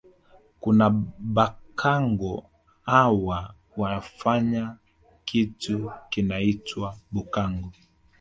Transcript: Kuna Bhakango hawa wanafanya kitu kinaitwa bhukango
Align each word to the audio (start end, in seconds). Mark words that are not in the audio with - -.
Kuna 0.59 0.89
Bhakango 1.19 2.45
hawa 2.81 3.55
wanafanya 3.77 4.75
kitu 5.25 5.91
kinaitwa 6.09 6.97
bhukango 7.11 7.71